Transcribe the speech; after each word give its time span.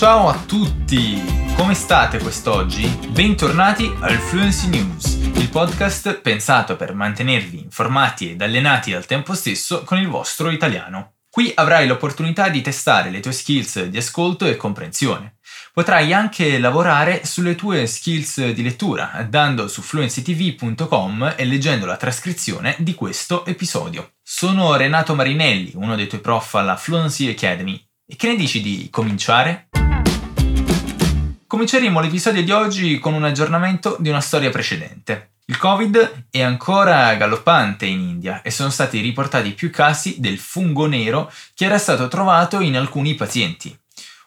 Ciao 0.00 0.28
a 0.28 0.44
tutti! 0.46 1.22
Come 1.54 1.74
state 1.74 2.20
quest'oggi? 2.20 2.86
Bentornati 3.10 3.92
al 4.00 4.16
Fluency 4.16 4.68
News, 4.68 5.12
il 5.34 5.50
podcast 5.50 6.22
pensato 6.22 6.74
per 6.74 6.94
mantenervi 6.94 7.60
informati 7.60 8.30
ed 8.30 8.40
allenati 8.40 8.94
al 8.94 9.04
tempo 9.04 9.34
stesso 9.34 9.84
con 9.84 9.98
il 9.98 10.08
vostro 10.08 10.48
italiano. 10.48 11.16
Qui 11.28 11.52
avrai 11.54 11.86
l'opportunità 11.86 12.48
di 12.48 12.62
testare 12.62 13.10
le 13.10 13.20
tue 13.20 13.32
skills 13.32 13.84
di 13.88 13.98
ascolto 13.98 14.46
e 14.46 14.56
comprensione. 14.56 15.36
Potrai 15.70 16.14
anche 16.14 16.58
lavorare 16.58 17.26
sulle 17.26 17.54
tue 17.54 17.84
skills 17.86 18.52
di 18.52 18.62
lettura 18.62 19.12
andando 19.12 19.68
su 19.68 19.82
fluencytv.com 19.82 21.34
e 21.36 21.44
leggendo 21.44 21.84
la 21.84 21.98
trascrizione 21.98 22.74
di 22.78 22.94
questo 22.94 23.44
episodio. 23.44 24.12
Sono 24.22 24.74
Renato 24.76 25.14
Marinelli, 25.14 25.72
uno 25.74 25.94
dei 25.94 26.06
tuoi 26.06 26.22
prof 26.22 26.54
alla 26.54 26.76
Fluency 26.76 27.28
Academy. 27.28 27.78
E 28.06 28.16
che 28.16 28.28
ne 28.28 28.36
dici 28.36 28.62
di 28.62 28.88
cominciare? 28.90 29.68
Cominceremo 31.50 31.98
l'episodio 31.98 32.44
di 32.44 32.52
oggi 32.52 33.00
con 33.00 33.12
un 33.12 33.24
aggiornamento 33.24 33.96
di 33.98 34.08
una 34.08 34.20
storia 34.20 34.50
precedente. 34.50 35.32
Il 35.46 35.56
Covid 35.56 36.26
è 36.30 36.42
ancora 36.42 37.12
galoppante 37.16 37.86
in 37.86 37.98
India 37.98 38.40
e 38.42 38.52
sono 38.52 38.70
stati 38.70 39.00
riportati 39.00 39.50
più 39.50 39.68
casi 39.68 40.20
del 40.20 40.38
fungo 40.38 40.86
nero 40.86 41.28
che 41.54 41.64
era 41.64 41.76
stato 41.76 42.06
trovato 42.06 42.60
in 42.60 42.76
alcuni 42.76 43.16
pazienti. 43.16 43.76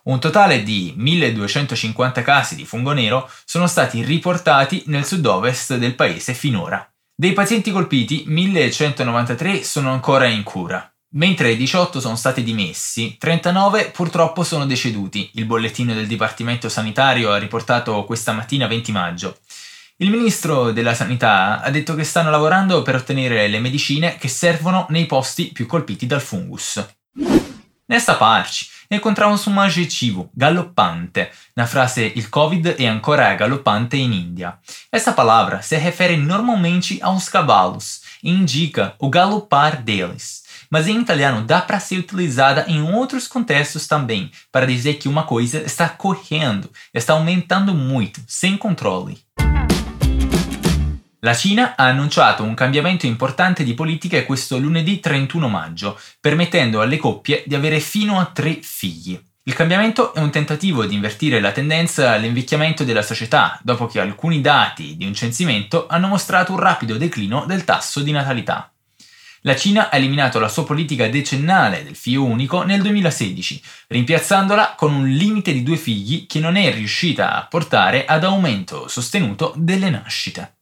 Un 0.04 0.20
totale 0.20 0.64
di 0.64 0.94
1250 0.98 2.22
casi 2.24 2.56
di 2.56 2.66
fungo 2.66 2.92
nero 2.92 3.32
sono 3.46 3.68
stati 3.68 4.04
riportati 4.04 4.84
nel 4.88 5.06
sud-ovest 5.06 5.78
del 5.78 5.96
paese 5.96 6.34
finora. 6.34 6.86
Dei 7.16 7.32
pazienti 7.32 7.72
colpiti, 7.72 8.26
1193 8.28 9.64
sono 9.64 9.94
ancora 9.94 10.26
in 10.26 10.44
cura. 10.44 10.93
Mentre 11.16 11.56
18 11.56 12.00
sono 12.00 12.16
stati 12.16 12.42
dimessi, 12.42 13.18
39 13.20 13.92
purtroppo 13.92 14.44
sono 14.44 14.66
deceduti. 14.66 15.30
Il 15.34 15.46
bollettino 15.46 15.94
del 15.94 16.08
Dipartimento 16.08 16.70
Sanitario 16.70 17.32
ha 17.32 17.38
riportato 17.38 18.04
questa 18.04 18.32
mattina 18.32 18.66
20 18.66 18.92
maggio. 18.92 19.38
Il 19.98 20.10
ministro 20.10 20.72
della 20.72 20.96
Sanità 20.96 21.62
ha 21.62 21.70
detto 21.70 21.94
che 21.94 22.04
stanno 22.04 22.32
lavorando 22.32 22.82
per 22.82 22.96
ottenere 22.96 23.48
le 23.48 23.60
medicine 23.60 24.18
che 24.18 24.28
servono 24.28 24.88
nei 24.90 25.06
posti 25.06 25.52
più 25.52 25.68
colpiti 25.68 26.08
dal 26.08 26.20
fungus. 26.20 26.84
Nesta 27.86 28.16
parte, 28.16 28.66
encontramos 28.88 29.46
um 29.46 29.60
adjetivo, 29.60 30.30
galoppante, 30.34 31.32
na 31.54 31.68
frase 31.68 32.12
il 32.16 32.28
Covid 32.30 32.76
é 32.80 32.88
ancora 32.88 33.36
galoppante 33.36 33.98
in 33.98 34.14
India. 34.14 34.58
Essa 34.90 35.14
palavra 35.14 35.62
se 35.62 35.78
refere 35.78 36.16
normalmente 36.16 36.98
aos 37.02 37.30
cavalos 37.30 38.02
e 38.24 38.32
indica 38.32 38.96
o 38.98 39.10
galopar 39.10 39.84
deles. 39.84 40.43
Mas 40.74 40.88
em 40.88 41.00
italiano 41.00 41.44
dá 41.44 41.62
para 41.62 41.80
ser 41.80 42.00
utilizada 42.00 42.66
em 42.68 42.82
outros 42.82 43.28
contextos 43.28 43.86
também, 43.86 44.32
para 44.52 44.66
dizer 44.66 44.96
que 44.96 45.08
uma 45.08 45.22
coisa 45.22 45.62
está 45.62 45.88
correndo, 45.88 46.68
está 46.92 47.14
aumentando 47.14 47.76
muito, 47.76 48.20
sem 48.26 48.58
controle. 48.58 49.16
La 51.22 51.36
Cina 51.36 51.76
ha 51.78 51.84
annunciato 51.84 52.42
un 52.42 52.56
cambiamento 52.56 53.06
importante 53.06 53.64
di 53.64 53.76
politiche 53.76 54.26
questo 54.26 54.58
lunedì 54.58 55.00
31 55.00 55.48
maggio, 55.48 55.96
permettendo 56.20 56.82
alle 56.82 56.98
coppie 56.98 57.44
di 57.46 57.54
avere 57.54 57.80
fino 57.80 58.20
a 58.20 58.26
tre 58.26 58.58
figli. 58.64 59.22
Il 59.44 59.54
cambiamento 59.54 60.16
è 60.16 60.20
un 60.22 60.32
tentativo 60.32 60.88
di 60.88 60.96
invertire 60.96 61.40
la 61.40 61.52
tendenza 61.52 62.14
all'invecchiamento 62.14 62.84
della 62.84 63.04
società, 63.04 63.60
dopo 63.62 63.86
che 63.86 64.00
alcuni 64.00 64.42
dati 64.42 64.98
di 64.98 65.06
un 65.06 65.14
censimento 65.14 65.86
hanno 65.86 66.08
mostrato 66.08 66.54
un 66.54 66.60
rapido 66.60 66.98
declino 66.98 67.46
del 67.46 67.64
tasso 67.64 68.00
di 68.00 68.12
natalità. 68.12 68.73
La 69.46 69.58
Cina 69.58 69.90
ha 69.90 69.98
eliminato 69.98 70.40
la 70.40 70.48
sua 70.48 70.64
politica 70.64 71.10
decennale 71.10 71.84
del 71.84 71.98
figlio 71.98 72.24
unico 72.24 72.64
nel 72.64 72.82
2016, 72.82 73.62
rimpiazzandola 73.88 74.76
con 74.78 74.94
un 74.94 75.10
limite 75.10 75.52
di 75.52 75.64
due 75.64 75.76
figli 75.76 76.28
che 76.28 76.40
non 76.40 76.56
è 76.56 76.74
riuscita 76.74 77.36
a 77.36 77.46
portare 77.46 78.06
ad 78.06 78.24
aumento 78.24 78.88
sostenuto 78.88 79.54
delle 79.58 79.90
nascite. 79.90 80.60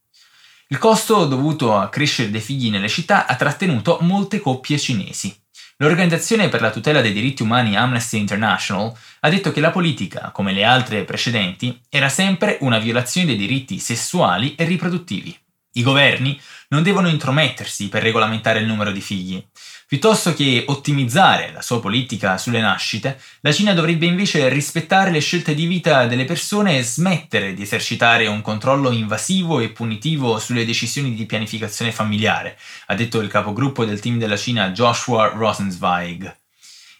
Il 0.66 0.78
costo 0.78 1.26
dovuto 1.26 1.76
a 1.76 1.88
crescere 1.90 2.32
dei 2.32 2.40
figli 2.40 2.70
nelle 2.70 2.88
città 2.88 3.26
ha 3.26 3.36
trattenuto 3.36 3.98
molte 4.00 4.40
coppie 4.40 4.80
cinesi. 4.80 5.32
L'Organizzazione 5.76 6.48
per 6.48 6.60
la 6.60 6.70
tutela 6.72 7.00
dei 7.00 7.12
diritti 7.12 7.42
umani 7.42 7.76
Amnesty 7.76 8.18
International 8.18 8.92
ha 9.20 9.28
detto 9.28 9.52
che 9.52 9.60
la 9.60 9.70
politica, 9.70 10.32
come 10.32 10.52
le 10.52 10.64
altre 10.64 11.04
precedenti, 11.04 11.80
era 11.88 12.08
sempre 12.08 12.58
una 12.62 12.80
violazione 12.80 13.28
dei 13.28 13.36
diritti 13.36 13.78
sessuali 13.78 14.56
e 14.56 14.64
riproduttivi. 14.64 15.41
I 15.74 15.82
governi 15.82 16.38
non 16.68 16.82
devono 16.82 17.08
intromettersi 17.08 17.88
per 17.88 18.02
regolamentare 18.02 18.58
il 18.60 18.66
numero 18.66 18.92
di 18.92 19.00
figli. 19.00 19.42
Piuttosto 19.86 20.32
che 20.32 20.64
ottimizzare 20.68 21.50
la 21.52 21.60
sua 21.60 21.80
politica 21.80 22.38
sulle 22.38 22.60
nascite, 22.60 23.20
la 23.40 23.52
Cina 23.52 23.74
dovrebbe 23.74 24.06
invece 24.06 24.48
rispettare 24.48 25.10
le 25.10 25.20
scelte 25.20 25.54
di 25.54 25.66
vita 25.66 26.06
delle 26.06 26.24
persone 26.24 26.78
e 26.78 26.82
smettere 26.82 27.52
di 27.52 27.62
esercitare 27.62 28.26
un 28.26 28.40
controllo 28.40 28.90
invasivo 28.90 29.60
e 29.60 29.70
punitivo 29.70 30.38
sulle 30.38 30.64
decisioni 30.64 31.14
di 31.14 31.26
pianificazione 31.26 31.92
familiare, 31.92 32.58
ha 32.86 32.94
detto 32.94 33.20
il 33.20 33.28
capogruppo 33.28 33.84
del 33.84 34.00
team 34.00 34.18
della 34.18 34.36
Cina 34.36 34.70
Joshua 34.70 35.28
Rosenzweig. 35.28 36.36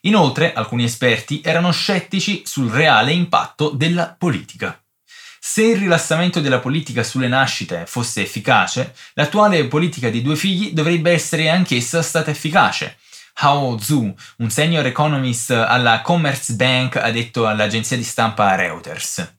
Inoltre, 0.02 0.52
alcuni 0.52 0.84
esperti 0.84 1.40
erano 1.44 1.70
scettici 1.72 2.42
sul 2.44 2.70
reale 2.70 3.12
impatto 3.12 3.70
della 3.70 4.14
politica. 4.18 4.81
Se 5.44 5.64
il 5.64 5.76
rilassamento 5.76 6.40
della 6.40 6.60
politica 6.60 7.02
sulle 7.02 7.26
nascite 7.26 7.84
fosse 7.86 8.22
efficace, 8.22 8.94
l'attuale 9.14 9.66
politica 9.66 10.08
di 10.08 10.22
due 10.22 10.36
figli 10.36 10.70
dovrebbe 10.72 11.10
essere 11.10 11.50
anch'essa 11.50 12.00
stata 12.00 12.30
efficace. 12.30 12.96
Hao 13.40 13.76
Zhu, 13.76 14.14
un 14.36 14.50
senior 14.50 14.86
economist 14.86 15.50
alla 15.50 16.00
Commerce 16.00 16.54
Bank, 16.54 16.94
ha 16.94 17.10
detto 17.10 17.48
all'agenzia 17.48 17.96
di 17.96 18.04
stampa 18.04 18.54
Reuters. 18.54 19.38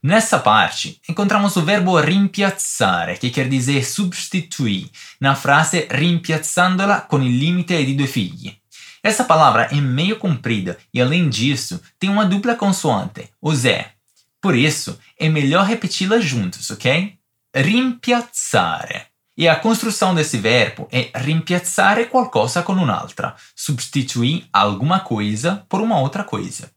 Nessa 0.00 0.40
parte, 0.40 0.98
encontramos 1.06 1.54
o 1.54 1.62
verbo 1.62 2.00
rimpiazzare, 2.00 3.16
che 3.16 3.30
quer 3.30 3.46
dizer 3.46 3.84
substituir, 3.84 4.90
na 5.18 5.36
frase 5.36 5.86
rimpiazzandola 5.88 7.06
con 7.06 7.22
il 7.22 7.36
limite 7.36 7.84
di 7.84 7.94
due 7.94 8.08
figli. 8.08 8.52
Essa 9.00 9.24
palavra 9.24 9.68
é 9.70 9.80
meio 9.80 10.18
comprida 10.18 10.76
e, 10.92 11.00
além 11.00 11.28
disso, 11.28 11.80
tem 11.96 12.10
uma 12.10 12.26
dupla 12.26 12.56
consoante, 12.56 13.30
o 13.40 13.54
zé, 13.54 14.01
Por 14.42 14.56
isso, 14.56 14.98
é 15.16 15.28
melhor 15.28 15.64
repeti-la 15.64 16.18
juntos, 16.18 16.68
ok? 16.72 17.16
Rimpiazzare. 17.54 19.06
E 19.36 19.48
a 19.48 19.54
construção 19.54 20.12
desse 20.16 20.36
verbo 20.38 20.88
é 20.90 21.10
rimpiazzare 21.14 22.06
qualcosa 22.06 22.64
con 22.64 22.76
un'altra, 22.76 23.36
substituir 23.54 24.44
alguma 24.52 24.98
coisa 24.98 25.64
por 25.68 25.80
uma 25.80 26.00
outra 26.00 26.24
coisa. 26.24 26.68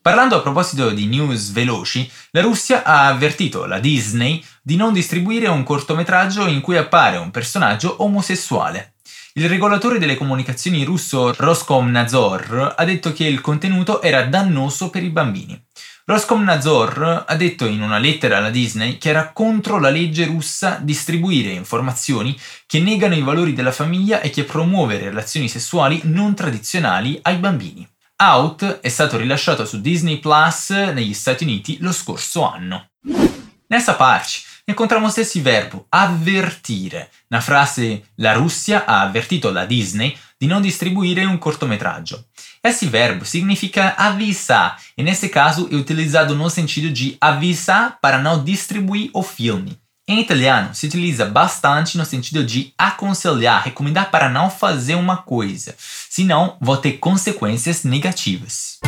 Parlando 0.00 0.36
a 0.36 0.42
proposito 0.42 0.90
di 0.90 1.06
news 1.06 1.50
veloci, 1.50 2.08
la 2.30 2.42
Russia 2.42 2.84
ha 2.84 3.08
avvertito 3.08 3.66
la 3.66 3.80
Disney 3.80 4.44
di 4.62 4.76
non 4.76 4.92
distribuire 4.92 5.48
un 5.48 5.64
cortometraggio 5.64 6.46
in 6.46 6.60
cui 6.60 6.76
appare 6.76 7.16
un 7.16 7.32
personaggio 7.32 7.96
omosessuale. 7.98 8.94
Il 9.36 9.48
regolatore 9.48 9.98
delle 9.98 10.14
comunicazioni 10.14 10.84
russo 10.84 11.34
Roskomnadzor 11.34 12.74
ha 12.76 12.84
detto 12.84 13.12
che 13.12 13.24
il 13.24 13.40
contenuto 13.40 14.00
era 14.00 14.22
dannoso 14.26 14.90
per 14.90 15.02
i 15.02 15.10
bambini. 15.10 15.60
Roskomnadzor 16.06 17.24
ha 17.26 17.34
detto 17.34 17.64
in 17.64 17.80
una 17.80 17.96
lettera 17.96 18.36
alla 18.36 18.50
Disney 18.50 18.98
che 18.98 19.08
era 19.08 19.32
contro 19.32 19.78
la 19.78 19.88
legge 19.88 20.26
russa 20.26 20.78
distribuire 20.82 21.52
informazioni 21.52 22.38
che 22.66 22.78
negano 22.78 23.14
i 23.14 23.22
valori 23.22 23.54
della 23.54 23.72
famiglia 23.72 24.20
e 24.20 24.28
che 24.28 24.44
promuove 24.44 24.98
relazioni 24.98 25.48
sessuali 25.48 26.02
non 26.04 26.34
tradizionali 26.34 27.18
ai 27.22 27.36
bambini. 27.36 27.88
Out 28.16 28.80
è 28.80 28.88
stato 28.90 29.16
rilasciato 29.16 29.64
su 29.64 29.80
Disney 29.80 30.18
Plus 30.18 30.68
negli 30.68 31.14
Stati 31.14 31.44
Uniti 31.44 31.78
lo 31.80 31.90
scorso 31.90 32.46
anno. 32.46 32.90
Nessa 33.68 33.94
parte 33.94 34.28
incontriamo 34.66 35.08
stesso 35.08 35.40
verbo 35.40 35.86
avvertire. 35.88 37.10
Na 37.28 37.40
frase 37.40 38.10
La 38.16 38.34
Russia 38.34 38.84
ha 38.84 39.00
avvertito 39.00 39.50
la 39.50 39.64
Disney 39.64 40.14
di 40.36 40.44
non 40.44 40.60
distribuire 40.60 41.24
un 41.24 41.38
cortometraggio. 41.38 42.26
Esse 42.64 42.86
verbo 42.86 43.26
significa 43.26 43.92
avisar 43.98 44.80
e 44.96 45.02
nesse 45.02 45.28
caso 45.28 45.68
é 45.70 45.74
utilizado 45.74 46.34
no 46.34 46.48
sentido 46.48 46.90
de 46.90 47.14
avisar 47.20 47.98
para 48.00 48.18
não 48.18 48.42
distribuir 48.42 49.10
o 49.12 49.22
filme. 49.22 49.78
Em 50.08 50.20
italiano, 50.20 50.74
se 50.74 50.86
utiliza 50.86 51.26
bastante 51.26 51.98
no 51.98 52.06
sentido 52.06 52.42
de 52.42 52.72
aconselhar, 52.78 53.64
recomendar 53.64 54.10
para 54.10 54.30
não 54.30 54.48
fazer 54.48 54.94
uma 54.94 55.18
coisa, 55.18 55.74
senão 55.78 56.56
vão 56.58 56.78
ter 56.78 56.92
consequências 56.92 57.84
negativas. 57.84 58.78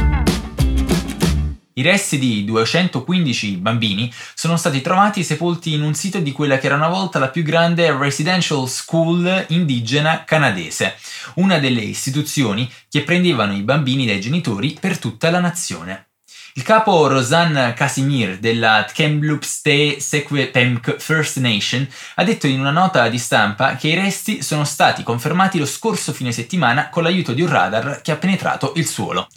I 1.79 1.83
resti 1.83 2.19
di 2.19 2.43
215 2.47 3.57
bambini 3.59 4.11
sono 4.35 4.57
stati 4.57 4.81
trovati 4.81 5.23
sepolti 5.23 5.75
in 5.75 5.83
un 5.83 5.93
sito 5.93 6.21
di 6.21 6.33
quella 6.33 6.57
che 6.57 6.65
era 6.65 6.77
una 6.77 6.89
volta 6.89 7.19
la 7.19 7.29
più 7.29 7.43
grande 7.43 7.95
residential 7.95 8.67
school 8.67 9.45
indigena 9.49 10.25
canadese, 10.25 10.97
una 11.35 11.59
delle 11.59 11.83
istituzioni 11.83 12.73
che 12.89 13.03
prendevano 13.03 13.53
i 13.53 13.61
bambini 13.61 14.07
dai 14.07 14.23
genitori 14.23 14.79
per 14.81 14.97
tutta 14.97 15.29
la 15.29 15.39
nazione. 15.39 16.07
Il 16.55 16.63
capo 16.63 17.09
Rosanne 17.09 17.75
Casimir 17.75 18.39
della 18.39 18.85
Tkemlupste 18.85 20.01
Sequepemk 20.01 20.97
First 20.97 21.37
Nation 21.41 21.87
ha 22.15 22.25
detto 22.25 22.47
in 22.47 22.59
una 22.59 22.71
nota 22.71 23.07
di 23.11 23.19
stampa 23.19 23.77
che 23.77 23.89
i 23.89 23.95
resti 23.95 24.43
sono 24.43 24.65
stati 24.65 25.03
confermati 25.03 25.59
lo 25.59 25.67
scorso 25.67 26.15
fine 26.15 26.33
settimana 26.33 26.89
con 26.89 27.03
l'aiuto 27.03 27.35
di 27.35 27.43
un 27.43 27.51
radar 27.51 28.01
che 28.01 28.13
ha 28.13 28.17
penetrato 28.17 28.73
il 28.77 28.87
suolo. 28.87 29.29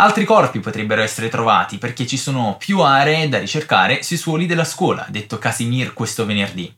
Altri 0.00 0.24
corpi 0.24 0.60
potrebbero 0.60 1.02
essere 1.02 1.28
trovati 1.28 1.76
perché 1.76 2.06
ci 2.06 2.16
sono 2.16 2.54
più 2.56 2.82
aree 2.82 3.28
da 3.28 3.40
ricercare 3.40 4.04
sui 4.04 4.16
suoli 4.16 4.46
della 4.46 4.62
scuola, 4.62 5.04
detto 5.08 5.38
Casimir 5.38 5.92
questo 5.92 6.24
venerdì. 6.24 6.72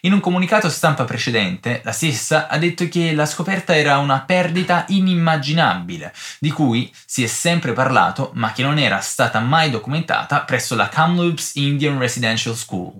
In 0.00 0.12
un 0.12 0.18
comunicato 0.18 0.68
stampa 0.68 1.04
precedente, 1.04 1.80
la 1.84 1.92
stessa 1.92 2.48
ha 2.48 2.58
detto 2.58 2.88
che 2.88 3.14
la 3.14 3.24
scoperta 3.24 3.76
era 3.76 3.98
una 3.98 4.22
perdita 4.22 4.84
inimmaginabile, 4.88 6.12
di 6.40 6.50
cui 6.50 6.92
si 7.06 7.22
è 7.22 7.28
sempre 7.28 7.72
parlato, 7.72 8.32
ma 8.34 8.50
che 8.50 8.62
non 8.64 8.78
era 8.78 8.98
stata 8.98 9.38
mai 9.38 9.70
documentata 9.70 10.40
presso 10.40 10.74
la 10.74 10.88
Kamloops 10.88 11.54
Indian 11.54 12.00
Residential 12.00 12.56
School. 12.56 12.94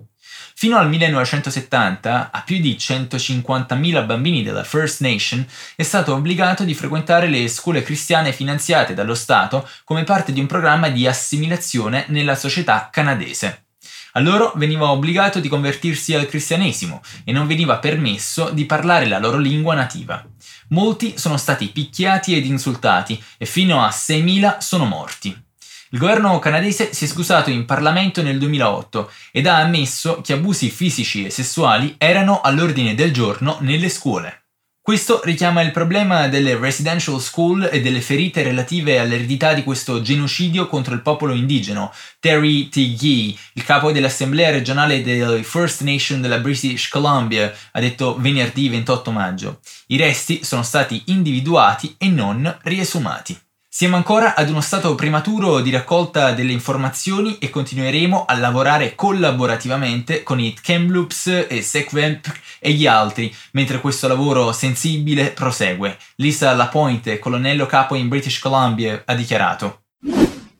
Fino 0.59 0.75
al 0.75 0.89
1970, 0.89 2.31
a 2.31 2.41
più 2.41 2.57
di 2.57 2.77
150.000 2.79 4.07
bambini 4.07 4.41
della 4.41 4.63
First 4.63 5.01
Nation 5.01 5.45
è 5.75 5.83
stato 5.83 6.15
obbligato 6.15 6.63
di 6.63 6.73
frequentare 6.73 7.27
le 7.27 7.47
scuole 7.47 7.83
cristiane 7.83 8.33
finanziate 8.33 8.95
dallo 8.95 9.13
Stato 9.13 9.69
come 9.83 10.03
parte 10.03 10.33
di 10.33 10.39
un 10.39 10.47
programma 10.47 10.89
di 10.89 11.05
assimilazione 11.05 12.05
nella 12.07 12.33
società 12.33 12.89
canadese. 12.91 13.65
A 14.13 14.19
loro 14.19 14.51
veniva 14.55 14.89
obbligato 14.89 15.39
di 15.39 15.47
convertirsi 15.47 16.15
al 16.15 16.27
cristianesimo 16.27 17.03
e 17.23 17.31
non 17.31 17.45
veniva 17.45 17.77
permesso 17.77 18.49
di 18.49 18.65
parlare 18.65 19.05
la 19.05 19.19
loro 19.19 19.37
lingua 19.37 19.75
nativa. 19.75 20.25
Molti 20.69 21.19
sono 21.19 21.37
stati 21.37 21.67
picchiati 21.67 22.35
ed 22.35 22.47
insultati 22.47 23.23
e 23.37 23.45
fino 23.45 23.83
a 23.83 23.89
6.000 23.89 24.57
sono 24.57 24.85
morti. 24.85 25.45
Il 25.91 25.99
governo 25.99 26.37
canadese 26.39 26.93
si 26.93 27.05
è 27.05 27.07
scusato 27.07 27.49
in 27.49 27.65
Parlamento 27.65 28.21
nel 28.21 28.39
2008 28.39 29.09
ed 29.31 29.47
ha 29.47 29.57
ammesso 29.59 30.19
che 30.21 30.33
abusi 30.33 30.69
fisici 30.69 31.25
e 31.25 31.29
sessuali 31.29 31.95
erano 31.97 32.41
all'ordine 32.41 32.93
del 32.93 33.13
giorno 33.13 33.57
nelle 33.61 33.87
scuole. 33.87 34.47
Questo 34.87 35.21
richiama 35.23 35.61
il 35.61 35.71
problema 35.71 36.29
delle 36.29 36.57
residential 36.57 37.19
school 37.21 37.69
e 37.71 37.81
delle 37.81 37.99
ferite 37.99 38.41
relative 38.41 38.99
all'eredità 38.99 39.53
di 39.53 39.63
questo 39.63 40.01
genocidio 40.01 40.67
contro 40.67 40.93
il 40.93 41.01
popolo 41.01 41.33
indigeno. 41.33 41.93
Terry 42.19 42.69
T. 42.69 42.93
Gee, 42.93 43.35
il 43.53 43.63
capo 43.65 43.91
dell'Assemblea 43.91 44.49
regionale 44.49 45.01
delle 45.01 45.43
First 45.43 45.81
Nation 45.81 46.21
della 46.21 46.39
British 46.39 46.87
Columbia, 46.87 47.53
ha 47.71 47.79
detto 47.81 48.15
venerdì 48.17 48.69
28 48.69 49.11
maggio. 49.11 49.59
I 49.87 49.97
resti 49.97 50.45
sono 50.45 50.63
stati 50.63 51.03
individuati 51.07 51.95
e 51.97 52.07
non 52.07 52.57
riesumati. 52.63 53.37
Siamo 53.77 53.95
ancora 53.95 54.33
ad 54.33 54.49
uno 54.49 54.61
stato 54.61 54.95
prematuro 54.95 55.59
di 55.59 55.69
raccolta 55.69 56.31
delle 56.31 56.51
informazioni 56.51 57.37
e 57.37 57.51
continueremo 57.51 58.25
a 58.25 58.35
lavorare 58.35 58.95
collaborativamente 58.95 60.23
con 60.23 60.39
i 60.39 60.57
Kamloops 60.59 61.45
e 61.47 61.61
SecVemp 61.61 62.33
e 62.57 62.71
gli 62.71 62.87
altri, 62.87 63.31
mentre 63.51 63.79
questo 63.79 64.07
lavoro 64.07 64.51
sensibile 64.51 65.29
prosegue. 65.29 65.95
Lisa 66.15 66.55
Lapointe, 66.55 67.19
colonnello 67.19 67.67
capo 67.67 67.93
in 67.93 68.07
British 68.07 68.39
Columbia, 68.39 69.03
ha 69.05 69.13
dichiarato. 69.13 69.83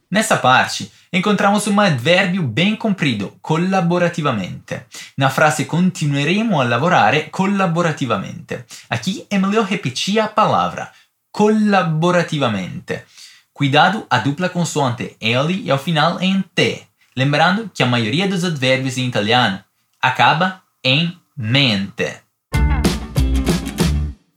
Nessa 0.09 0.37
parte, 0.37 0.87
encontramos 1.09 1.65
un 1.65 1.79
adverbio 1.79 2.43
ben 2.43 2.77
comprido, 2.77 3.37
collaborativamente. 3.41 4.85
Na 5.15 5.29
frase 5.29 5.65
continueremo 5.65 6.59
a 6.59 6.65
lavorare 6.65 7.31
collaborativamente. 7.31 8.65
Aqui 8.89 9.25
é 9.27 9.39
melhor 9.39 9.65
repetir 9.65 10.19
a 10.19 10.27
palavra 10.27 10.91
collaborativamente. 11.31 13.05
Cuidado 13.51 14.05
a 14.09 14.19
dupla 14.19 14.49
consoante 14.49 15.15
ele 15.19 15.63
e 15.63 15.71
ao 15.71 15.79
final 15.79 16.21
em 16.21 16.43
te. 16.53 16.87
Lembrando 17.15 17.71
que 17.73 17.81
a 17.81 17.87
maioria 17.87 18.27
dos 18.27 18.43
advérbios 18.43 18.97
em 18.97 19.07
italiano 19.07 19.63
acaba 19.99 20.61
em 20.83 21.17
mente. 21.35 22.21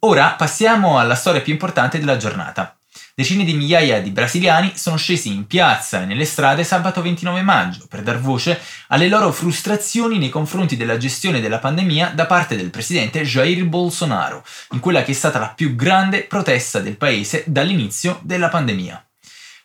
Ora 0.01 0.31
passiamo 0.31 0.99
alla 0.99 1.15
storia 1.15 1.43
più 1.43 1.53
importante 1.53 1.99
della 1.99 2.17
giornata. 2.17 2.80
Decine 3.21 3.45
di 3.45 3.53
migliaia 3.53 4.01
di 4.01 4.13
brasiliani 4.13 4.73
sono 4.77 4.97
scesi 4.97 5.29
in 5.29 5.47
piazza 5.47 6.01
e 6.01 6.07
nelle 6.07 6.25
strade 6.25 6.65
sabato 6.65 7.03
29 7.03 7.43
maggio 7.43 7.85
per 7.87 8.01
dar 8.01 8.19
voce 8.19 8.59
alle 8.89 9.09
loro 9.09 9.31
frustrazioni 9.31 10.17
nei 10.17 10.31
confronti 10.31 10.75
della 10.75 10.97
gestione 10.97 11.43
della 11.43 11.59
pandemia 11.59 12.13
da 12.15 12.25
parte 12.25 12.57
del 12.57 12.71
presidente 12.71 13.21
Jair 13.21 13.67
Bolsonaro, 13.67 14.43
in 14.71 14.81
quella 14.81 15.03
che 15.03 15.11
è 15.11 15.15
stata 15.15 15.39
la 15.39 15.53
più 15.55 15.75
grande 15.75 16.23
protesta 16.23 16.81
del 16.81 16.97
paese 16.97 17.45
dall'inizio 17.47 18.21
della 18.23 18.49
pandemia. 18.49 19.07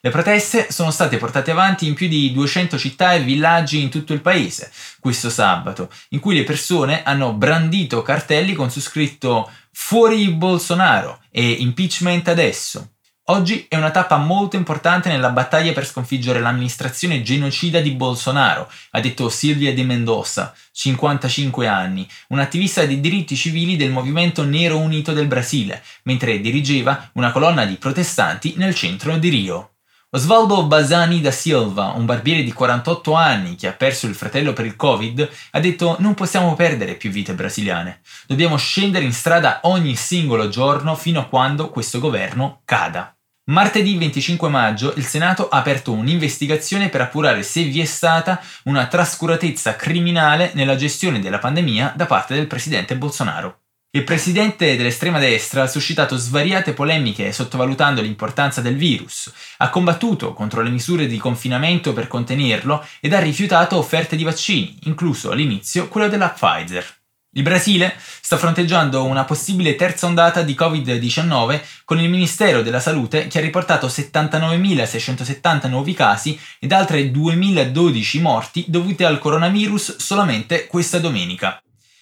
Le 0.02 0.10
proteste 0.10 0.68
sono 0.70 0.92
state 0.92 1.16
portate 1.16 1.52
avanti 1.52 1.88
in 1.88 1.94
più 1.94 2.10
di 2.10 2.34
200 2.34 2.78
città 2.78 3.14
e 3.14 3.22
villaggi 3.22 3.82
in 3.82 3.90
tutto 3.90 4.12
il 4.12 4.20
paese 4.20 4.70
questo 5.00 5.30
sabato, 5.30 5.90
in 6.10 6.20
cui 6.20 6.36
le 6.36 6.44
persone 6.44 7.04
hanno 7.04 7.32
brandito 7.32 8.02
cartelli 8.02 8.54
con 8.54 8.70
su 8.70 8.82
scritto 8.82 9.50
Fuori 9.72 10.28
Bolsonaro 10.32 11.22
e 11.32 11.52
Impeachment 11.52 12.28
adesso. 12.28 12.90
Oggi 13.30 13.66
è 13.68 13.76
una 13.76 13.90
tappa 13.90 14.18
molto 14.18 14.56
importante 14.56 15.10
nella 15.10 15.32
battaglia 15.32 15.74
per 15.74 15.88
sconfiggere 15.88 16.40
l'amministrazione 16.40 17.24
genocida 17.24 17.80
di 17.80 17.90
Bolsonaro, 17.90 18.70
ha 18.92 19.00
detto 19.00 19.30
Silvia 19.30 19.74
De 19.74 19.84
Mendoza, 19.84 20.54
55 20.72 21.66
anni, 21.66 22.08
un'attivista 22.28 22.86
dei 22.86 23.00
diritti 23.00 23.36
civili 23.36 23.78
del 23.78 23.90
movimento 23.90 24.44
Nero 24.44 24.78
Unito 24.78 25.12
del 25.12 25.26
Brasile, 25.26 25.82
mentre 26.04 26.40
dirigeva 26.40 27.10
una 27.14 27.32
colonna 27.32 27.66
di 27.66 27.78
protestanti 27.78 28.54
nel 28.58 28.76
centro 28.76 29.18
di 29.18 29.30
Rio. 29.30 29.72
Osvaldo 30.12 30.68
Basani 30.68 31.20
da 31.20 31.32
Silva, 31.32 31.94
un 31.96 32.06
barbiere 32.06 32.44
di 32.44 32.54
48 32.54 33.14
anni 33.14 33.56
che 33.56 33.68
ha 33.68 33.74
perso 33.74 34.06
il 34.06 34.14
fratello 34.14 34.54
per 34.54 34.66
il 34.66 34.76
Covid, 34.76 35.28
ha 35.50 35.60
detto 35.60 35.96
non 35.98 36.14
possiamo 36.14 36.54
perdere 36.54 36.94
più 36.94 37.10
vite 37.10 37.34
brasiliane. 37.34 38.02
Dobbiamo 38.28 38.56
scendere 38.56 39.04
in 39.04 39.14
strada 39.14 39.62
ogni 39.64 39.96
singolo 39.96 40.48
giorno 40.48 40.96
fino 40.96 41.22
a 41.22 41.26
quando 41.26 41.72
questo 41.72 42.00
governo 42.00 42.62
cada. 42.66 43.15
Martedì 43.48 43.96
25 43.96 44.50
maggio 44.50 44.92
il 44.96 45.06
Senato 45.06 45.50
ha 45.50 45.60
aperto 45.60 45.92
un'investigazione 45.92 46.90
per 46.90 47.02
appurare 47.02 47.44
se 47.44 47.62
vi 47.62 47.80
è 47.80 47.86
stata 47.86 48.42
una 48.64 48.88
trascuratezza 48.88 49.76
criminale 49.76 50.50
nella 50.56 50.76
gestione 50.76 51.20
della 51.20 51.38
pandemia 51.38 51.94
da 51.96 52.08
parte 52.08 52.34
del 52.34 52.48
presidente 52.48 52.98
Bolsonaro. 52.98 53.60
Il 53.92 54.04
presidente 54.04 54.76
dell'estrema 54.76 55.20
destra 55.20 55.62
ha 55.62 55.68
suscitato 55.68 56.18
svariate 56.18 56.74
polemiche 56.74 57.32
sottovalutando 57.32 58.02
l'importanza 58.02 58.62
del 58.62 58.78
virus, 58.78 59.32
ha 59.58 59.70
combattuto 59.70 60.34
contro 60.34 60.64
le 60.64 60.72
misure 60.72 61.06
di 61.06 61.20
confinamento 61.20 61.94
per 61.94 62.08
contenerlo 62.08 62.84
ed 63.00 63.14
ha 63.14 63.20
rifiutato 63.20 63.78
offerte 63.78 64.16
di 64.16 64.24
vaccini, 64.24 64.80
incluso 64.86 65.30
all'inizio 65.30 65.88
quello 65.88 66.10
della 66.10 66.30
Pfizer. 66.30 67.05
Il 67.38 67.44
Brasile 67.44 67.94
sta 68.00 68.38
fronteggiando 68.38 69.04
una 69.04 69.26
possibile 69.26 69.76
terza 69.76 70.06
ondata 70.08 70.42
di 70.42 70.56
Covid-19 70.58 71.62
con 71.84 72.00
il 72.00 72.10
Ministero 72.10 72.62
della 72.62 72.80
Salute 72.80 73.28
che 73.28 73.40
ha 73.40 73.42
riportato 73.42 73.88
79.670 73.88 75.68
nuovi 75.68 75.94
casi 75.94 76.40
ed 76.60 76.72
altre 76.72 77.12
2.012 77.12 78.22
morti 78.22 78.64
dovute 78.70 79.04
al 79.04 79.20
coronavirus 79.20 79.98
solamente 79.98 80.68
questa 80.68 81.00
domenica. 81.00 81.62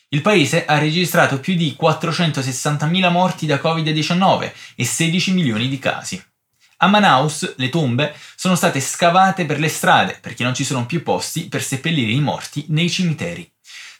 Il 0.10 0.22
paese 0.22 0.66
ha 0.66 0.78
registrato 0.78 1.40
più 1.40 1.56
di 1.56 1.76
460.000 1.82 3.10
morti 3.10 3.48
da 3.48 3.56
Covid-19 3.56 4.52
e 4.76 4.86
16 4.86 5.34
milioni 5.34 5.68
di 5.68 5.80
casi. 5.80 6.24
A 6.78 6.88
Manaus 6.88 7.56
le 7.58 7.70
tombe 7.70 8.14
sono 8.36 8.54
state 8.54 8.80
scavate 8.80 9.46
per 9.46 9.58
le 9.58 9.70
strade 9.70 10.20
perché 10.22 10.44
non 10.44 10.54
ci 10.54 10.64
sono 10.64 10.86
più 10.86 11.02
posti 11.02 11.48
per 11.48 11.64
seppellire 11.64 12.12
i 12.12 12.20
morti 12.20 12.66
nei 12.68 12.92
cimiteri. 12.92 13.53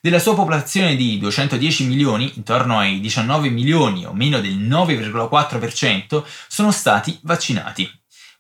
Della 0.06 0.20
sua 0.20 0.36
popolazione 0.36 0.98
di 0.98 1.18
210 1.18 1.86
milioni, 1.86 2.34
intorno 2.36 2.78
ai 2.78 3.00
19 3.00 3.48
milioni 3.48 4.06
o 4.06 4.12
meno 4.12 4.42
del 4.42 4.58
9,4%, 4.58 6.26
sono 6.50 6.72
stati 6.72 7.18
vaccinati. 7.22 7.90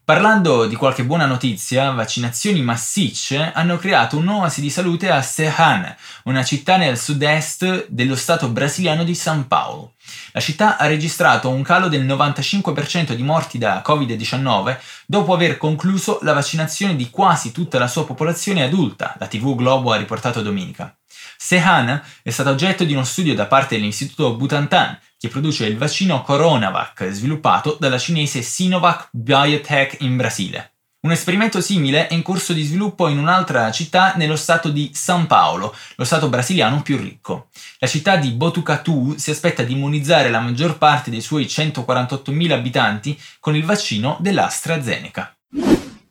Parlando 0.06 0.66
di 0.66 0.76
qualche 0.76 1.06
buona 1.06 1.26
notizia, 1.26 1.92
vaccinazioni 1.92 2.62
massicce 2.62 3.54
hanno 3.54 3.78
creato 3.78 4.18
un'oasi 4.18 4.60
di 4.60 4.70
salute 4.70 5.10
a 5.10 5.22
Serrana, 5.22 5.96
una 6.26 6.44
città 6.44 6.76
nel 6.76 7.00
sud-est 7.00 7.86
dello 7.88 8.18
stato 8.18 8.50
brasiliano 8.50 9.06
di 9.06 9.16
San 9.16 9.48
Paolo. 9.48 9.94
La 10.34 10.42
città 10.42 10.76
ha 10.76 10.88
registrato 10.88 11.48
un 11.48 11.64
calo 11.64 11.88
del 11.88 12.06
95% 12.06 13.14
di 13.14 13.24
morti 13.24 13.58
da 13.58 13.82
Covid-19 13.82 14.78
dopo 15.06 15.34
aver 15.34 15.56
concluso 15.58 16.20
la 16.24 16.34
vaccinazione 16.34 16.98
di 16.98 17.10
quasi 17.10 17.54
tutta 17.54 17.80
la 17.80 17.88
sua 17.88 18.06
popolazione 18.06 18.62
adulta, 18.62 19.16
la 19.18 19.28
TV 19.28 19.56
Globo 19.56 19.94
ha 19.94 19.96
riportato 19.96 20.42
domenica. 20.42 20.94
Sehan 21.38 22.04
è 22.22 22.30
stato 22.30 22.50
oggetto 22.50 22.84
di 22.84 22.92
uno 22.92 23.06
studio 23.06 23.34
da 23.36 23.46
parte 23.46 23.78
dell'Istituto 23.78 24.36
Butantan, 24.36 25.00
che 25.24 25.30
produce 25.30 25.66
il 25.68 25.78
vaccino 25.78 26.22
Coronavac, 26.22 27.08
sviluppato 27.12 27.78
dalla 27.80 27.98
cinese 27.98 28.42
Sinovac 28.42 29.08
Biotech 29.14 30.02
in 30.02 30.18
Brasile. 30.18 30.74
Un 31.00 31.14
esperimento 31.14 31.62
simile 31.62 32.08
è 32.08 32.14
in 32.14 32.22
corso 32.22 32.52
di 32.52 32.62
sviluppo 32.62 33.08
in 33.08 33.18
un'altra 33.18 33.72
città 33.72 34.16
nello 34.18 34.36
stato 34.36 34.68
di 34.68 34.92
San 34.94 35.26
Paolo, 35.26 35.74
lo 35.96 36.04
stato 36.04 36.28
brasiliano 36.28 36.82
più 36.82 36.98
ricco. 36.98 37.48
La 37.80 37.88
città 37.88 38.18
di 38.18 38.32
Botucatu 38.32 39.16
si 39.18 39.32
aspetta 39.32 39.64
di 39.64 39.72
immunizzare 39.72 40.30
la 40.30 40.42
maggior 40.42 40.78
parte 40.78 41.10
dei 41.10 41.22
suoi 41.22 41.46
148.000 41.46 42.52
abitanti 42.52 43.18
con 43.40 43.56
il 43.56 43.64
vaccino 43.64 44.18
dell'AstraZeneca. 44.20 45.34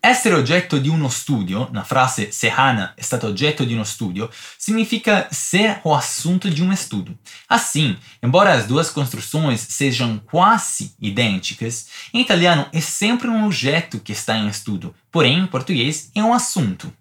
Essere 0.05 0.35
oggetto 0.35 0.79
di 0.79 0.89
uno 0.89 1.09
studio, 1.09 1.69
na 1.71 1.85
frase 1.85 2.33
se 2.33 2.51
Hannah 2.51 2.93
è 2.97 3.03
stata 3.03 3.29
oggetto 3.29 3.63
di 3.63 3.73
uno 3.73 3.85
studio, 3.85 4.29
significa 4.57 5.29
ser 5.31 5.79
o 5.85 5.95
assunto 5.95 6.51
de 6.51 6.61
um 6.61 6.73
estudo. 6.73 7.17
Assim, 7.47 7.97
embora 8.21 8.53
as 8.53 8.67
duas 8.67 8.91
construções 8.91 9.61
sejam 9.61 10.21
quase 10.29 10.97
idênticas, 11.01 11.87
em 12.13 12.21
italiano 12.21 12.67
é 12.73 12.81
sempre 12.81 13.29
um 13.29 13.45
objeto 13.45 14.01
que 14.01 14.11
está 14.11 14.37
em 14.37 14.49
estudo, 14.49 14.93
porém 15.09 15.39
em 15.39 15.47
português 15.47 16.11
é 16.17 16.21
um 16.21 16.35
assunto. 16.35 16.93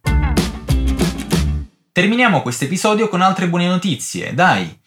Terminiamo 1.92 2.44
questo 2.44 2.66
episodio 2.66 3.10
con 3.10 3.24
altre 3.24 3.48
buone 3.48 3.68
notizie, 3.68 4.32
dai! 4.32 4.80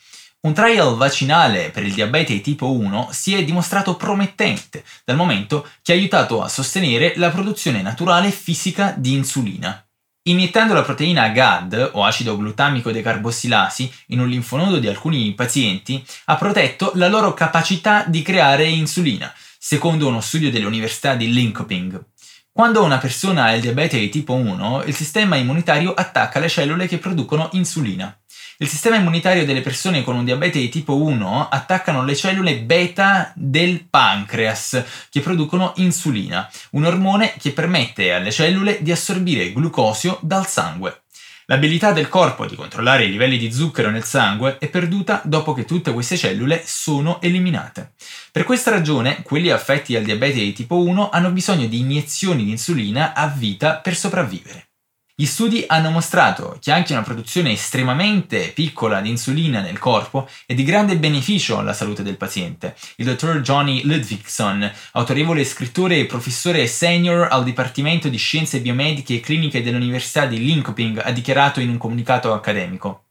Un 0.45 0.53
trial 0.53 0.97
vaccinale 0.97 1.71
per 1.71 1.87
il 1.87 1.95
diabete 1.95 2.43
tipo 2.43 2.71
1 2.71 3.09
si 3.13 3.35
è 3.35 3.43
dimostrato 3.45 3.97
promettente, 3.97 4.85
dal 5.03 5.17
momento 5.17 5.67
che 5.81 5.93
ha 5.93 5.95
aiutato 5.95 6.43
a 6.43 6.49
sostenere 6.49 7.15
la 7.17 7.31
produzione 7.31 7.81
naturale 7.81 8.31
fisica 8.31 8.95
di 8.95 9.15
insulina. 9.15 9.83
Iniettando 10.25 10.75
la 10.75 10.83
proteina 10.83 11.31
GAD, 11.31 11.93
o 11.95 12.05
acido 12.05 12.37
glutamico 12.37 12.93
decarbossilasi, 12.93 13.91
in 14.09 14.21
un 14.21 14.29
linfonodo 14.29 14.79
di 14.79 14.87
alcuni 14.87 15.33
pazienti, 15.33 16.05
ha 16.27 16.37
protetto 16.37 16.93
la 16.97 17.09
loro 17.09 17.33
capacità 17.33 18.05
di 18.07 18.21
creare 18.21 18.67
insulina, 18.67 19.33
secondo 19.59 20.09
uno 20.09 20.21
studio 20.21 20.51
dell'Università 20.51 21.15
di 21.15 21.33
Linköping. 21.33 22.05
Quando 22.53 22.85
una 22.85 22.99
persona 22.99 23.45
ha 23.45 23.55
il 23.55 23.63
diabete 23.63 24.11
tipo 24.11 24.35
1, 24.35 24.83
il 24.85 24.95
sistema 24.95 25.37
immunitario 25.37 25.95
attacca 25.95 26.39
le 26.39 26.51
cellule 26.51 26.87
che 26.87 26.99
producono 26.99 27.49
insulina. 27.53 28.15
Il 28.59 28.69
sistema 28.69 28.95
immunitario 28.95 29.45
delle 29.45 29.63
persone 29.63 30.05
con 30.05 30.15
un 30.15 30.25
diabete 30.25 30.61
di 30.61 30.69
tipo 30.69 30.97
1 31.03 31.49
attaccano 31.49 32.05
le 32.05 32.15
cellule 32.15 32.61
beta 32.61 33.33
del 33.35 33.85
pancreas 33.85 34.85
che 35.11 35.21
producono 35.21 35.73
insulina, 35.77 36.49
un 36.71 36.85
ormone 36.85 37.35
che 37.37 37.51
permette 37.51 38.13
alle 38.13 38.31
cellule 38.31 38.79
di 38.81 38.93
assorbire 38.93 39.53
glucosio 39.53 40.21
dal 40.23 40.47
sangue. 40.47 41.03
L'abilità 41.47 41.91
del 41.91 42.09
corpo 42.09 42.47
di 42.47 42.55
controllare 42.55 43.07
i 43.07 43.11
livelli 43.11 43.39
di 43.39 43.51
zucchero 43.51 43.91
nel 43.91 44.05
sangue 44.05 44.59
è 44.59 44.69
perduta 44.69 45.21
dopo 45.25 45.53
che 45.53 45.65
tutte 45.65 45.93
queste 45.93 46.17
cellule 46.17 46.63
sono 46.65 47.21
eliminate. 47.21 47.95
Per 48.31 48.45
questa 48.45 48.71
ragione, 48.71 49.23
quelli 49.23 49.51
affetti 49.51 49.95
dal 49.95 50.05
diabete 50.05 50.39
di 50.39 50.53
tipo 50.53 50.81
1 50.81 51.11
hanno 51.11 51.31
bisogno 51.33 51.67
di 51.67 51.81
iniezioni 51.81 52.45
di 52.45 52.51
insulina 52.53 53.15
a 53.15 53.27
vita 53.27 53.79
per 53.79 53.97
sopravvivere. 53.97 54.69
Gli 55.17 55.27
studi 55.27 55.63
hanno 55.69 55.91
mostrato 55.91 56.59
che 56.61 56.73
anche 56.73 56.93
una 56.93 57.03
produzione 57.03 57.53
estremamente 57.53 58.49
piccola 58.49 59.01
di 59.01 59.11
insulina 59.11 59.61
nel 59.61 59.79
corpo 59.79 60.29
è 60.45 60.55
di 60.55 60.65
grande 60.65 60.97
beneficio 60.97 61.57
alla 61.57 61.73
salute 61.73 62.03
del 62.03 62.17
paziente. 62.17 62.75
Il 62.97 63.05
dottor 63.05 63.39
Johnny 63.41 63.85
Ludvigson, 63.85 64.69
autorevole 64.95 65.45
scrittore 65.45 65.99
e 65.99 66.07
professore 66.07 66.67
senior 66.67 67.29
al 67.31 67.45
Dipartimento 67.45 68.09
di 68.09 68.17
Scienze 68.17 68.61
Biomediche 68.61 69.15
e 69.15 69.21
Cliniche 69.21 69.63
dell'Università 69.63 70.27
di 70.27 70.41
Linköping, 70.41 71.01
ha 71.05 71.13
dichiarato 71.13 71.61
in 71.61 71.69
un 71.69 71.79
comunicato 71.79 72.33
accademico. 72.33 73.05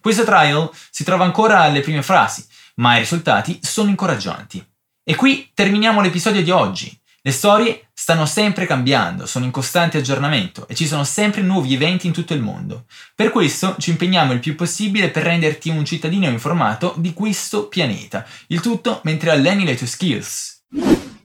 Questo 0.00 0.22
trial 0.22 0.70
si 0.88 1.02
trova 1.02 1.24
ancora 1.24 1.62
alle 1.62 1.80
prime 1.80 2.02
frasi, 2.02 2.46
ma 2.76 2.94
i 2.94 3.00
risultati 3.00 3.58
sono 3.60 3.90
incoraggianti. 3.90 4.64
E 5.02 5.16
qui 5.16 5.50
terminiamo 5.52 6.00
l'episodio 6.00 6.44
di 6.44 6.50
oggi. 6.52 6.99
Le 7.22 7.32
storie 7.32 7.88
stanno 7.92 8.24
sempre 8.24 8.64
cambiando, 8.64 9.26
sono 9.26 9.44
in 9.44 9.50
costante 9.50 9.98
aggiornamento 9.98 10.66
e 10.66 10.74
ci 10.74 10.86
sono 10.86 11.04
sempre 11.04 11.42
nuovi 11.42 11.74
eventi 11.74 12.06
in 12.06 12.14
tutto 12.14 12.32
il 12.32 12.40
mondo. 12.40 12.86
Per 13.14 13.30
questo 13.30 13.76
ci 13.78 13.90
impegniamo 13.90 14.32
il 14.32 14.40
più 14.40 14.54
possibile 14.54 15.10
per 15.10 15.24
renderti 15.24 15.68
un 15.68 15.84
cittadino 15.84 16.26
informato 16.28 16.94
di 16.96 17.12
questo 17.12 17.68
pianeta, 17.68 18.26
il 18.46 18.62
tutto 18.62 19.02
mentre 19.04 19.32
alleni 19.32 19.66
le 19.66 19.76
tue 19.76 19.86
skills. 19.86 20.62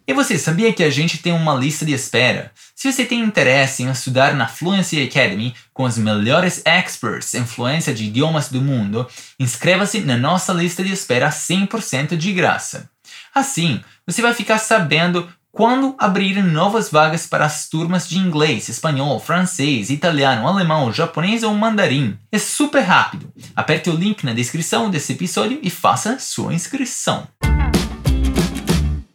E 0.07 0.13
você 0.13 0.37
sabia 0.37 0.73
que 0.73 0.83
a 0.83 0.89
gente 0.89 1.17
tem 1.19 1.31
uma 1.31 1.55
lista 1.55 1.85
de 1.85 1.93
espera? 1.93 2.51
Se 2.75 2.91
você 2.91 3.05
tem 3.05 3.21
interesse 3.21 3.81
em 3.81 3.89
estudar 3.89 4.35
na 4.35 4.47
Fluency 4.47 5.01
Academy 5.01 5.55
com 5.73 5.83
os 5.83 5.97
melhores 5.97 6.61
experts 6.65 7.33
em 7.33 7.45
fluência 7.45 7.93
de 7.93 8.03
idiomas 8.03 8.49
do 8.49 8.61
mundo, 8.61 9.07
inscreva-se 9.39 10.01
na 10.01 10.17
nossa 10.17 10.53
lista 10.53 10.83
de 10.83 10.91
espera 10.91 11.29
100% 11.29 12.17
de 12.17 12.33
graça. 12.33 12.89
Assim, 13.33 13.81
você 14.05 14.21
vai 14.21 14.33
ficar 14.33 14.59
sabendo 14.59 15.27
quando 15.55 15.95
abrirem 15.97 16.43
novas 16.43 16.89
vagas 16.89 17.25
para 17.25 17.45
as 17.45 17.69
turmas 17.69 18.09
de 18.09 18.17
inglês, 18.17 18.67
espanhol, 18.67 19.21
francês, 19.21 19.89
italiano, 19.89 20.49
alemão, 20.49 20.91
japonês 20.91 21.43
ou 21.43 21.53
mandarim. 21.53 22.17
É 22.29 22.37
super 22.37 22.81
rápido. 22.81 23.31
Aperte 23.55 23.89
o 23.89 23.95
link 23.95 24.25
na 24.25 24.33
descrição 24.33 24.89
desse 24.89 25.13
episódio 25.13 25.57
e 25.63 25.69
faça 25.69 26.19
sua 26.19 26.53
inscrição. 26.53 27.25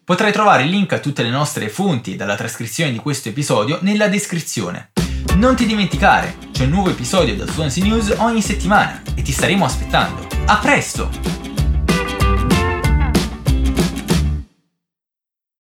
Potrai 0.03 0.33
trovare 0.33 0.65
il 0.65 0.71
link 0.71 0.95
a 0.95 0.99
tutte 0.99 1.23
le 1.23 1.31
nostre 1.31 1.69
fonti 1.69 2.17
dalla 2.17 2.37
trascrizione 2.37 2.91
di 2.91 2.99
questo 2.99 3.29
episodio 3.29 3.79
nella 3.83 4.09
descrizione. 4.09 4.93
Non 5.37 5.55
ti 5.55 5.67
dimenticare, 5.67 6.39
c'è 6.53 6.65
un 6.65 6.71
nuovo 6.71 6.89
episodio 6.89 7.37
del 7.37 7.51
Fluency 7.51 7.83
News 7.83 8.15
ogni 8.17 8.41
settimana 8.41 9.03
e 9.15 9.21
ti 9.21 9.31
staremo 9.31 9.67
aspettando. 9.67 10.27
A 10.47 10.57
presto! 10.57 11.50